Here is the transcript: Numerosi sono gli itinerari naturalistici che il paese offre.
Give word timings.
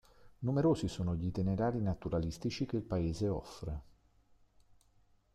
Numerosi 0.39 0.87
sono 0.87 1.13
gli 1.15 1.27
itinerari 1.27 1.79
naturalistici 1.79 2.65
che 2.65 2.75
il 2.77 2.81
paese 2.81 3.27
offre. 3.27 3.81